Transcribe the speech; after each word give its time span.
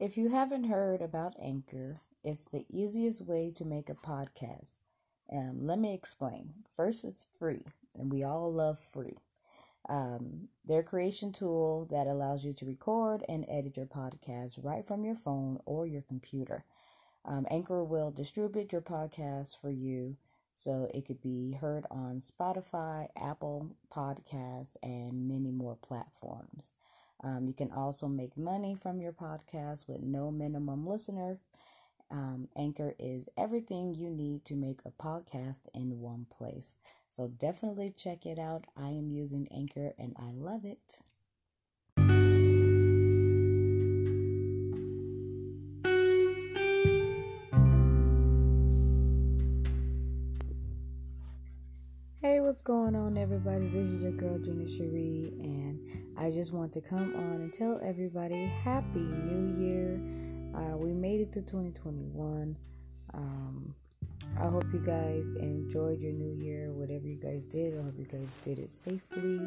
If 0.00 0.16
you 0.16 0.28
haven't 0.28 0.64
heard 0.64 1.00
about 1.02 1.36
Anchor, 1.40 2.00
it's 2.24 2.44
the 2.46 2.64
easiest 2.68 3.22
way 3.22 3.52
to 3.54 3.64
make 3.64 3.88
a 3.88 3.94
podcast. 3.94 4.80
Um, 5.32 5.68
let 5.68 5.78
me 5.78 5.94
explain. 5.94 6.52
First, 6.72 7.04
it's 7.04 7.28
free, 7.38 7.62
and 7.94 8.10
we 8.10 8.24
all 8.24 8.52
love 8.52 8.80
free. 8.80 9.16
Um, 9.88 10.48
their 10.64 10.82
creation 10.82 11.32
tool 11.32 11.86
that 11.92 12.08
allows 12.08 12.44
you 12.44 12.52
to 12.54 12.66
record 12.66 13.22
and 13.28 13.44
edit 13.48 13.76
your 13.76 13.86
podcast 13.86 14.58
right 14.64 14.84
from 14.84 15.04
your 15.04 15.14
phone 15.14 15.60
or 15.64 15.86
your 15.86 16.02
computer. 16.02 16.64
Um, 17.24 17.46
Anchor 17.48 17.84
will 17.84 18.10
distribute 18.10 18.72
your 18.72 18.82
podcast 18.82 19.60
for 19.60 19.70
you 19.70 20.16
so 20.56 20.88
it 20.92 21.06
could 21.06 21.22
be 21.22 21.52
heard 21.52 21.86
on 21.92 22.20
Spotify, 22.20 23.06
Apple 23.16 23.76
Podcasts, 23.94 24.76
and 24.82 25.28
many 25.28 25.52
more 25.52 25.76
platforms. 25.76 26.72
Um, 27.22 27.46
you 27.46 27.54
can 27.54 27.70
also 27.72 28.08
make 28.08 28.36
money 28.36 28.74
from 28.74 29.00
your 29.00 29.12
podcast 29.12 29.88
with 29.88 30.02
no 30.02 30.30
minimum 30.30 30.86
listener. 30.86 31.38
Um, 32.10 32.48
Anchor 32.56 32.94
is 32.98 33.28
everything 33.36 33.94
you 33.94 34.10
need 34.10 34.44
to 34.46 34.54
make 34.56 34.80
a 34.84 34.90
podcast 34.90 35.62
in 35.74 36.00
one 36.00 36.26
place. 36.30 36.76
So 37.10 37.28
definitely 37.28 37.90
check 37.96 38.26
it 38.26 38.38
out. 38.38 38.64
I 38.76 38.88
am 38.88 39.10
using 39.10 39.48
Anchor 39.50 39.92
and 39.98 40.14
I 40.18 40.32
love 40.32 40.64
it. 40.64 40.98
Hey, 52.24 52.40
what's 52.40 52.62
going 52.62 52.96
on, 52.96 53.18
everybody? 53.18 53.68
This 53.68 53.88
is 53.88 54.02
your 54.02 54.12
girl, 54.12 54.38
Gina 54.38 54.66
Cherie, 54.66 55.34
and 55.40 55.78
I 56.16 56.30
just 56.30 56.54
want 56.54 56.72
to 56.72 56.80
come 56.80 57.14
on 57.14 57.42
and 57.42 57.52
tell 57.52 57.78
everybody 57.84 58.46
Happy 58.46 59.00
New 59.00 59.62
Year. 59.62 60.00
Uh, 60.54 60.74
we 60.78 60.94
made 60.94 61.20
it 61.20 61.32
to 61.34 61.42
2021. 61.42 62.56
Um, 63.12 63.74
I 64.40 64.46
hope 64.46 64.64
you 64.72 64.78
guys 64.78 65.32
enjoyed 65.32 66.00
your 66.00 66.14
new 66.14 66.32
year, 66.42 66.72
whatever 66.72 67.06
you 67.06 67.20
guys 67.20 67.42
did. 67.44 67.78
I 67.78 67.82
hope 67.82 67.98
you 67.98 68.06
guys 68.06 68.38
did 68.42 68.58
it 68.58 68.72
safely. 68.72 69.40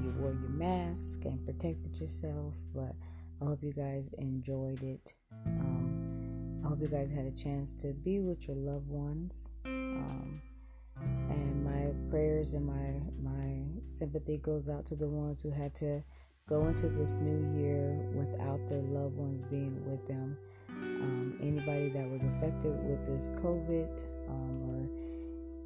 You 0.00 0.14
wore 0.18 0.32
your 0.32 0.48
mask 0.48 1.26
and 1.26 1.44
protected 1.44 1.94
yourself, 2.00 2.54
but 2.74 2.94
I 3.42 3.44
hope 3.44 3.62
you 3.62 3.74
guys 3.74 4.08
enjoyed 4.16 4.82
it. 4.82 5.14
Um, 5.44 6.62
I 6.64 6.68
hope 6.68 6.80
you 6.80 6.88
guys 6.88 7.12
had 7.12 7.26
a 7.26 7.32
chance 7.32 7.74
to 7.82 7.88
be 7.88 8.20
with 8.20 8.48
your 8.48 8.56
loved 8.56 8.88
ones. 8.88 9.50
Um, 9.66 10.40
prayers 12.14 12.54
and 12.54 12.64
my 12.64 13.28
my 13.28 13.60
sympathy 13.90 14.38
goes 14.38 14.68
out 14.68 14.86
to 14.86 14.94
the 14.94 15.08
ones 15.08 15.42
who 15.42 15.50
had 15.50 15.74
to 15.74 16.00
go 16.48 16.68
into 16.68 16.88
this 16.88 17.16
new 17.16 17.60
year 17.60 17.90
without 18.14 18.60
their 18.68 18.82
loved 18.82 19.16
ones 19.16 19.42
being 19.42 19.84
with 19.84 20.06
them. 20.06 20.38
Um, 20.68 21.36
anybody 21.42 21.88
that 21.88 22.08
was 22.08 22.22
affected 22.22 22.72
with 22.88 23.04
this 23.08 23.30
COVID, 23.42 24.04
um, 24.28 24.62
or 24.70 24.88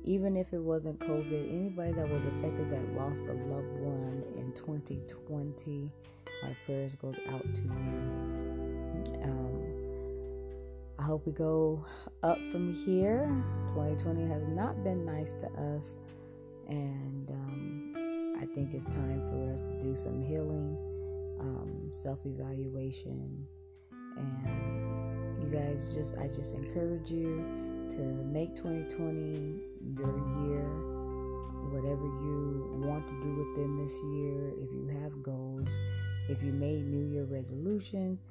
even 0.05 0.39
if 0.39 0.55
it 0.55 0.63
wasn't 0.63 0.99
COVID, 1.01 1.53
anybody 1.53 1.93
that 1.93 2.09
was 2.09 2.25
affected 2.25 2.71
that 2.71 2.95
lost 2.95 3.25
a 3.25 3.35
loved 3.35 3.75
one 3.81 4.25
in 4.35 4.51
2020, 4.55 5.93
my 6.43 6.57
prayers 6.65 6.97
go 6.97 7.13
out 7.29 7.45
to 7.57 7.63
you. 7.63 9.21
Um, 9.23 9.79
I 10.99 11.03
hope 11.03 11.27
we 11.27 11.33
go 11.33 11.85
up 12.23 12.39
from 12.47 12.73
here. 12.73 13.27
2020 13.75 14.27
has 14.29 14.49
not 14.49 14.83
been 14.83 15.05
nice 15.05 15.35
to 15.37 15.47
us, 15.77 15.95
and 16.69 17.31
um, 17.31 18.35
I 18.41 18.47
think 18.47 18.75
it's 18.75 18.85
time 18.87 19.23
for 19.31 19.53
us 19.53 19.71
to 19.71 19.81
do 19.81 19.97
some 19.97 20.23
healing, 20.23 20.77
um, 21.41 21.89
self 21.93 22.19
evaluation, 22.25 23.47
and 24.17 25.43
you 25.43 25.51
guys 25.51 25.95
just, 25.95 26.19
I 26.19 26.29
just 26.29 26.55
encourage 26.55 27.11
you 27.11 27.45
to 27.91 28.01
make 28.01 28.55
2020 28.55 29.61
your 29.97 30.19
year. 30.47 30.69
Whatever 31.71 32.05
you 32.05 32.83
want 32.87 33.07
to 33.07 33.23
do 33.23 33.35
within 33.45 33.77
this 33.77 33.95
year, 34.03 34.53
if 34.59 34.71
you 34.73 34.99
have 35.03 35.23
goals, 35.23 35.69
if 36.29 36.43
you 36.43 36.53
made 36.53 36.87
New 36.87 37.13
Year 37.13 37.25
resolutions, 37.25 38.23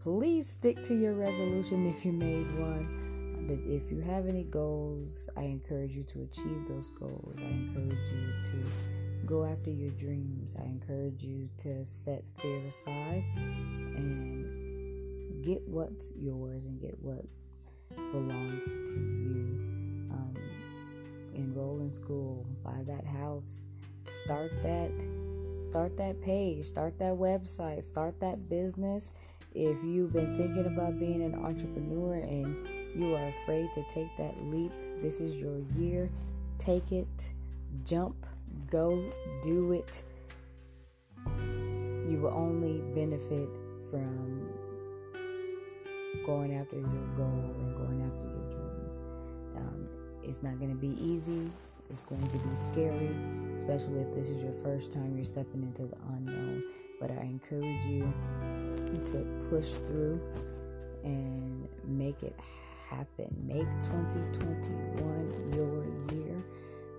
please 0.00 0.48
stick 0.48 0.82
to 0.82 0.94
your 0.94 1.14
resolution 1.14 1.86
if 1.86 2.04
you 2.04 2.12
made 2.12 2.46
one. 2.58 3.07
But 3.48 3.60
if 3.64 3.90
you 3.90 4.00
have 4.02 4.28
any 4.28 4.44
goals, 4.44 5.26
I 5.34 5.44
encourage 5.44 5.92
you 5.92 6.04
to 6.04 6.20
achieve 6.20 6.68
those 6.68 6.90
goals. 6.90 7.34
I 7.38 7.46
encourage 7.46 8.06
you 8.12 8.50
to 8.50 8.70
go 9.24 9.46
after 9.46 9.70
your 9.70 9.90
dreams. 9.92 10.54
I 10.60 10.64
encourage 10.64 11.22
you 11.22 11.48
to 11.58 11.82
set 11.82 12.24
fear 12.42 12.58
aside 12.66 13.24
and 13.96 15.42
get 15.42 15.66
what's 15.66 16.14
yours 16.14 16.66
and 16.66 16.78
get 16.78 16.98
what 17.00 17.24
belongs 18.12 18.66
to 18.66 18.98
you. 18.98 19.64
Um, 20.10 20.34
enroll 21.34 21.80
in 21.80 21.90
school, 21.90 22.46
buy 22.62 22.82
that 22.86 23.06
house, 23.06 23.62
start 24.10 24.52
that 24.62 24.90
start 25.62 25.96
that 25.96 26.20
page, 26.20 26.66
start 26.66 26.98
that 26.98 27.14
website, 27.14 27.82
start 27.82 28.20
that 28.20 28.50
business 28.50 29.12
if 29.54 29.76
you've 29.82 30.12
been 30.12 30.36
thinking 30.36 30.66
about 30.66 30.98
being 30.98 31.22
an 31.22 31.34
entrepreneur 31.34 32.16
and 32.16 32.77
you 32.98 33.14
are 33.14 33.28
afraid 33.28 33.72
to 33.74 33.82
take 33.84 34.14
that 34.16 34.34
leap, 34.44 34.72
this 35.00 35.20
is 35.20 35.36
your 35.36 35.60
year. 35.76 36.10
Take 36.58 36.90
it, 36.90 37.32
jump, 37.84 38.26
go, 38.68 39.02
do 39.42 39.72
it. 39.72 40.02
You 42.04 42.18
will 42.20 42.34
only 42.34 42.80
benefit 42.94 43.48
from 43.90 44.50
going 46.26 46.56
after 46.56 46.76
your 46.76 47.06
goal 47.16 47.54
and 47.58 47.76
going 47.76 48.02
after 48.02 48.26
your 48.26 48.50
dreams. 48.50 48.96
Um, 49.56 49.88
it's 50.24 50.42
not 50.42 50.58
going 50.58 50.70
to 50.70 50.76
be 50.76 50.96
easy. 51.00 51.50
It's 51.90 52.02
going 52.02 52.26
to 52.28 52.38
be 52.38 52.56
scary, 52.56 53.14
especially 53.56 54.00
if 54.00 54.12
this 54.12 54.28
is 54.28 54.42
your 54.42 54.52
first 54.52 54.92
time 54.92 55.14
you're 55.14 55.24
stepping 55.24 55.62
into 55.62 55.82
the 55.82 55.96
unknown. 56.16 56.64
But 57.00 57.12
I 57.12 57.22
encourage 57.22 57.86
you 57.86 58.12
to 59.06 59.46
push 59.48 59.68
through 59.86 60.20
and 61.04 61.68
make 61.86 62.22
it 62.22 62.34
happen. 62.88 63.34
Make 63.46 63.66
2021 63.82 65.52
your 65.54 65.84
year. 66.16 66.44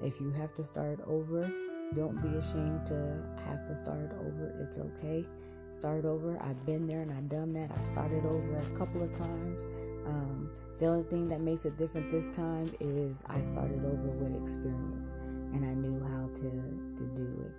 If 0.02 0.20
you 0.20 0.32
have 0.32 0.56
to 0.56 0.64
start 0.64 1.00
over, 1.08 1.52
don't 1.96 2.22
be 2.22 2.30
ashamed 2.38 2.86
to 2.88 3.24
have 3.46 3.68
to 3.68 3.76
start 3.76 4.12
over. 4.20 4.56
It's 4.62 4.78
okay. 4.78 5.26
Start 5.72 6.06
over. 6.06 6.42
I've 6.42 6.66
been 6.66 6.88
there 6.88 7.02
and 7.02 7.12
I've 7.12 7.30
done 7.30 7.54
that. 7.54 7.72
I've 7.76 7.88
started 7.88 8.26
over 8.26 8.58
a 8.58 8.78
couple 8.78 9.04
of 9.04 9.12
times. 9.12 9.64
Um, 10.06 10.50
the 10.80 10.88
only 10.88 11.04
thing 11.04 11.28
that 11.30 11.42
makes 11.42 11.66
it 11.66 11.78
different 11.78 12.12
this 12.12 12.28
time 12.28 12.72
is 12.80 13.24
I 13.28 13.44
started 13.44 13.84
over 13.86 14.10
with 14.10 14.42
experience 14.42 15.16
and 15.54 15.66
I 15.66 15.74
knew 15.74 16.00
how 16.00 16.28
to 16.28 16.50
to 16.98 17.04
do 17.16 17.46
it. 17.46 17.52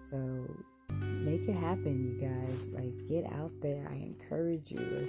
So 0.00 0.18
make 1.00 1.48
it 1.48 1.56
happen, 1.56 2.04
you 2.04 2.28
guys. 2.28 2.68
Like, 2.68 3.08
get 3.08 3.24
out 3.32 3.52
there. 3.60 3.88
I 3.90 3.94
encourage 3.94 4.70
you. 4.70 5.06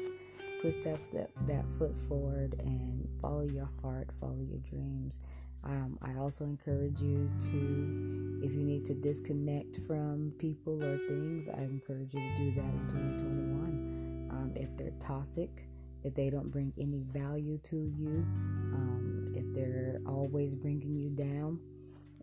Put 0.68 0.84
that 0.84 1.00
step, 1.00 1.32
that 1.48 1.64
foot 1.78 1.98
forward, 1.98 2.56
and 2.60 3.08
follow 3.22 3.44
your 3.44 3.70
heart, 3.82 4.10
follow 4.20 4.40
your 4.50 4.60
dreams. 4.60 5.22
Um, 5.64 5.98
I 6.02 6.16
also 6.20 6.44
encourage 6.44 7.02
you 7.02 7.30
to, 7.40 8.42
if 8.44 8.52
you 8.54 8.64
need 8.64 8.86
to 8.88 8.94
disconnect 8.94 9.80
from 9.88 10.34
people 10.38 10.84
or 10.84 10.98
things, 11.08 11.48
I 11.48 11.62
encourage 11.62 12.14
you 12.14 12.20
to 12.20 12.38
do 12.38 12.52
that 12.56 12.66
in 12.66 12.88
2021. 12.90 14.28
Um, 14.30 14.52
if 14.56 14.76
they're 14.76 14.92
toxic, 15.00 15.70
if 16.04 16.14
they 16.14 16.30
don't 16.30 16.52
bring 16.52 16.74
any 16.78 17.00
value 17.00 17.58
to 17.60 17.78
you, 17.78 18.26
um, 18.74 19.34
if 19.36 19.46
they're 19.54 20.00
always 20.06 20.54
bringing 20.54 20.96
you 20.96 21.10
down, 21.10 21.60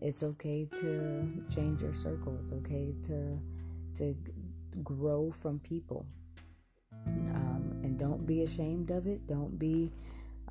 it's 0.02 0.22
okay 0.22 0.68
to 0.76 1.44
change 1.48 1.80
your 1.80 1.94
circle. 1.94 2.36
It's 2.40 2.52
okay 2.52 2.92
to 3.04 3.38
to 3.94 4.16
grow 4.82 5.30
from 5.30 5.60
people, 5.60 6.04
don't 8.04 8.26
be 8.26 8.42
ashamed 8.42 8.90
of 8.90 9.06
it. 9.06 9.26
Don't 9.26 9.58
be 9.58 9.90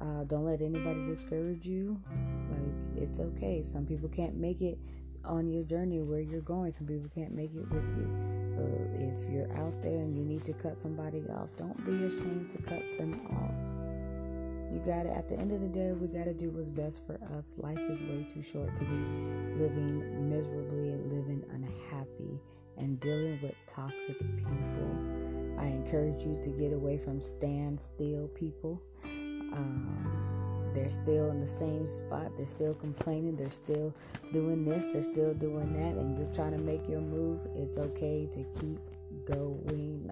uh, 0.02 0.24
don't 0.24 0.44
let 0.44 0.60
anybody 0.62 1.06
discourage 1.06 1.68
you. 1.68 2.02
Like 2.50 3.04
it's 3.04 3.20
okay. 3.20 3.62
Some 3.62 3.86
people 3.86 4.10
can't 4.10 4.36
make 4.36 4.62
it 4.62 4.80
on 5.24 5.48
your 5.48 5.64
journey 5.64 6.02
where 6.02 6.20
you're 6.20 6.42
going. 6.42 6.72
Some 6.72 6.88
people 6.88 7.10
can't 7.14 7.32
make 7.32 7.54
it 7.54 7.70
with 7.70 7.88
you. 7.96 8.10
So 8.50 8.60
if 8.96 9.30
you're 9.30 9.52
out 9.54 9.80
there 9.84 10.00
and 10.00 10.18
you 10.18 10.24
need 10.24 10.44
to 10.46 10.54
cut 10.54 10.80
somebody 10.80 11.24
off, 11.30 11.50
don't 11.56 11.78
be 11.86 12.06
ashamed 12.06 12.50
to 12.50 12.58
cut 12.58 12.82
them 12.98 13.22
off. 13.30 14.74
You 14.74 14.80
got 14.80 15.04
to, 15.04 15.16
at 15.16 15.30
the 15.30 15.38
end 15.38 15.52
of 15.52 15.62
the 15.62 15.68
day, 15.68 15.92
we 15.92 16.08
got 16.08 16.26
to 16.26 16.34
do 16.34 16.50
what's 16.50 16.70
best 16.70 17.06
for 17.06 17.20
us. 17.38 17.54
Life 17.58 17.78
is 17.78 18.02
way 18.02 18.26
too 18.28 18.42
short 18.42 18.76
to 18.78 18.84
be 18.84 18.96
living 19.62 20.28
miserably 20.28 20.90
and 20.90 21.14
living 21.14 21.44
unhappy 21.54 22.40
and 22.78 23.00
dealing 23.00 23.40
with 23.44 23.54
toxic 23.68 24.18
people. 24.20 25.13
I 25.58 25.66
encourage 25.66 26.24
you 26.24 26.40
to 26.42 26.50
get 26.50 26.74
away 26.74 26.98
from 26.98 27.22
standstill 27.22 28.28
people. 28.30 28.82
Um, 29.04 30.72
they're 30.74 30.90
still 30.90 31.30
in 31.30 31.40
the 31.40 31.48
same 31.48 31.88
spot. 31.88 32.32
They're 32.36 32.46
still 32.46 32.74
complaining. 32.74 33.36
They're 33.36 33.50
still 33.50 33.94
doing 34.32 34.66
this. 34.66 34.88
They're 34.92 35.04
still 35.04 35.34
doing 35.34 35.74
that. 35.74 35.96
And 36.00 36.18
you're 36.18 36.34
trying 36.34 36.54
to 36.54 36.58
make 36.58 36.90
your 36.90 37.02
move. 37.02 37.40
It's 37.56 37.78
okay 37.78 38.28
to 38.34 38.46
keep 38.60 38.80
going. 39.26 40.10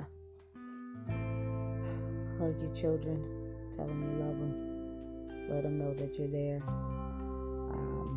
hug 2.39 2.59
your 2.59 2.73
children, 2.73 3.23
tell 3.75 3.87
them 3.87 4.01
you 4.01 4.09
love 4.23 4.37
them, 4.39 5.49
let 5.49 5.63
them 5.63 5.77
know 5.77 5.93
that 5.93 6.17
you're 6.17 6.27
there. 6.27 6.61
Um, 7.71 8.11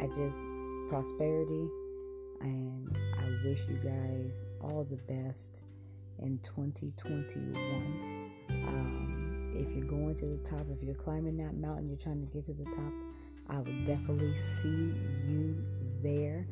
I 0.00 0.06
just 0.06 0.38
prosperity, 0.88 1.68
and 2.40 2.96
I 3.18 3.48
wish 3.48 3.60
you 3.68 3.76
guys 3.76 4.44
all 4.60 4.84
the 4.88 4.96
best 5.12 5.62
in 6.18 6.38
2021. 6.42 8.30
Um, 8.50 9.52
if 9.54 9.70
you're 9.74 9.86
going 9.86 10.14
to 10.16 10.26
the 10.26 10.38
top, 10.38 10.66
if 10.70 10.82
you're 10.82 10.94
climbing 10.94 11.36
that 11.38 11.56
mountain, 11.56 11.88
you're 11.88 11.98
trying 11.98 12.26
to 12.26 12.32
get 12.32 12.44
to 12.46 12.52
the 12.52 12.64
top, 12.64 12.92
I 13.48 13.58
would 13.58 13.84
definitely 13.84 14.34
see 14.34 14.92
you 15.26 15.56
there. 16.02 16.46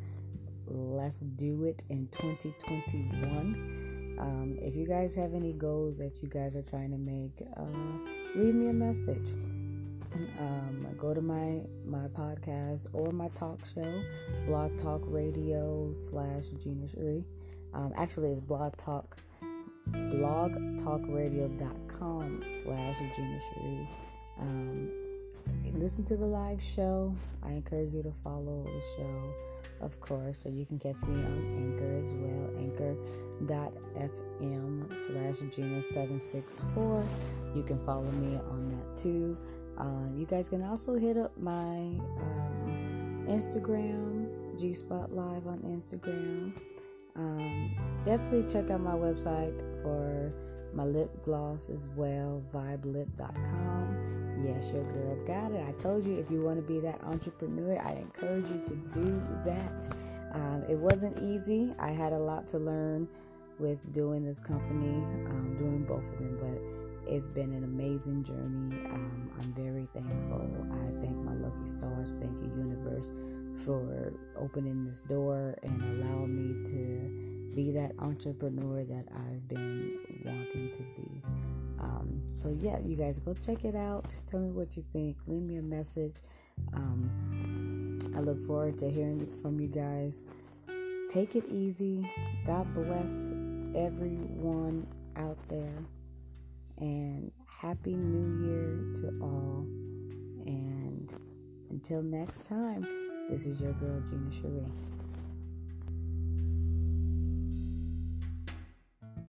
Let's 0.67 1.19
do 1.19 1.65
it 1.65 1.85
in 1.91 2.09
2021. 2.13 4.17
Um, 4.19 4.59
if 4.63 4.75
you 4.75 4.87
guys 4.87 5.15
have 5.17 5.35
any 5.35 5.53
goals 5.53 5.99
that 5.99 6.23
you 6.23 6.29
guys 6.29 6.57
are 6.57 6.63
trying 6.63 6.93
to 6.93 6.99
make, 6.99 7.47
uh, 7.57 7.65
leave 8.37 8.55
me 8.55 8.69
a 8.69 8.73
message. 8.73 9.35
Um, 10.39 10.87
go 10.97 11.13
to 11.13 11.21
my 11.21 11.61
my 11.85 12.07
podcast 12.09 12.87
or 12.93 13.13
my 13.13 13.29
talk 13.29 13.59
show, 13.67 14.03
Blog 14.47 14.79
Talk 14.79 15.03
Radio 15.07 15.93
slash 15.99 16.49
Gina 16.63 16.89
Cherie. 16.89 17.25
Um, 17.73 17.93
actually, 17.97 18.31
it's 18.31 18.41
Blog 18.41 18.77
Talk 18.77 19.17
blogtalkradio.com 19.91 22.43
slash 22.43 22.99
Gina 22.99 23.41
Cherie. 23.41 23.89
Um, 24.41 24.91
listen 25.75 26.05
to 26.05 26.17
the 26.17 26.27
live 26.27 26.63
show. 26.63 27.15
I 27.43 27.51
encourage 27.51 27.93
you 27.93 28.03
to 28.03 28.13
follow 28.23 28.65
the 28.65 28.81
show, 28.97 29.35
of 29.81 30.01
course, 30.01 30.39
so 30.43 30.49
you 30.49 30.65
can 30.67 30.79
catch 30.79 30.97
me 31.03 31.23
on 31.23 31.57
Anchor 31.57 31.99
as 32.01 32.13
well. 32.13 32.51
Anchor.fm 32.59 32.97
slash 34.97 35.41
Gina764. 35.51 37.05
You 37.55 37.63
can 37.63 37.79
follow 37.85 38.11
me 38.13 38.37
on 38.37 38.71
that 38.71 38.97
too. 38.97 39.37
Um, 39.77 40.15
you 40.17 40.25
guys 40.25 40.49
can 40.49 40.63
also 40.63 40.97
hit 40.97 41.17
up 41.17 41.37
my 41.37 41.77
um, 41.77 43.27
Instagram, 43.29 44.29
G 44.59 44.73
Spot 44.73 45.13
Live 45.13 45.47
on 45.47 45.59
Instagram. 45.59 46.55
Um, 47.17 47.71
definitely 48.05 48.45
check 48.51 48.71
out 48.71 48.81
my 48.81 48.95
website 48.95 49.55
for 49.85 50.33
my 50.75 50.85
lip 50.85 51.11
gloss 51.25 51.69
as 51.69 51.89
well, 51.89 52.43
vibelip.com. 52.53 54.43
Yes, 54.43 54.73
your 54.73 54.83
girl 54.93 55.17
got 55.27 55.53
it. 55.53 55.65
I 55.67 55.73
told 55.73 56.05
you 56.05 56.19
if 56.19 56.31
you 56.31 56.43
want 56.43 56.57
to 56.57 56.63
be 56.63 56.81
that 56.81 57.01
entrepreneur, 57.05 57.81
I 57.81 57.93
encourage 57.93 58.49
you 58.49 58.63
to 58.67 58.75
do 58.91 59.23
that. 59.45 59.89
Um, 60.33 60.65
it 60.69 60.77
wasn't 60.77 61.23
easy. 61.23 61.73
I 61.79 61.91
had 61.91 62.13
a 62.13 62.19
lot 62.19 62.49
to 62.49 62.59
learn 62.59 63.07
with 63.61 63.93
doing 63.93 64.25
this 64.25 64.41
company, 64.41 64.97
um, 65.29 65.55
doing 65.57 65.85
both 65.85 66.03
of 66.03 66.19
them, 66.19 66.39
but 66.41 67.13
it's 67.13 67.29
been 67.29 67.53
an 67.53 67.63
amazing 67.63 68.25
journey. 68.25 68.75
Um, 68.87 69.31
I'm 69.41 69.53
very 69.53 69.87
thankful. 69.95 70.67
I 70.73 71.01
thank 71.01 71.17
my 71.17 71.35
lucky 71.35 71.67
stars. 71.67 72.17
Thank 72.21 72.41
you, 72.41 72.51
universe, 72.57 73.13
for 73.65 74.13
opening 74.37 74.85
this 74.85 75.01
door 75.03 75.57
and 75.63 75.81
allowing 75.83 76.35
me 76.35 76.65
to 76.71 77.34
be 77.55 77.71
that 77.73 77.93
entrepreneur 77.99 78.85
that 78.85 79.07
I've 79.15 79.49
been 79.49 79.99
wanting 80.25 80.71
to 80.73 80.79
be. 80.97 81.23
Um, 81.81 82.23
so, 82.33 82.57
yeah, 82.61 82.79
you 82.81 82.97
guys 82.97 83.19
go 83.19 83.35
check 83.35 83.65
it 83.65 83.75
out. 83.75 84.17
Tell 84.27 84.41
me 84.41 84.51
what 84.51 84.77
you 84.77 84.85
think. 84.93 85.17
Leave 85.27 85.43
me 85.43 85.57
a 85.57 85.63
message. 85.63 86.21
Um, 86.73 87.99
I 88.17 88.21
look 88.21 88.45
forward 88.47 88.79
to 88.79 88.91
hearing 88.91 89.27
from 89.43 89.61
you 89.61 89.69
guys. 89.69 90.23
Take 91.11 91.37
it 91.37 91.45
easy. 91.51 92.11
God 92.47 92.73
bless 92.75 93.31
everyone 93.75 94.87
out 95.17 95.39
there. 95.49 95.79
And 96.79 97.31
Happy 97.47 97.95
New 97.95 98.47
Year 98.47 98.95
to 99.03 99.19
all. 99.23 99.67
And 100.47 101.13
until 101.71 102.03
next 102.03 102.45
time. 102.45 102.87
This 103.31 103.47
is 103.47 103.61
your 103.61 103.73
girl, 103.73 104.03
Gina 104.11 104.31
Cherie. 104.31 104.71